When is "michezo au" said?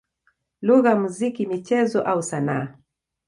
1.51-2.19